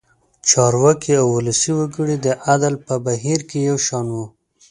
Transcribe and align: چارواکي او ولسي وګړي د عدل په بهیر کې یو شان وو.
چارواکي 0.49 1.13
او 1.21 1.27
ولسي 1.37 1.71
وګړي 1.79 2.15
د 2.21 2.27
عدل 2.45 2.73
په 2.85 2.93
بهیر 3.05 3.39
کې 3.49 3.59
یو 3.69 3.77
شان 3.87 4.07
وو. 4.13 4.25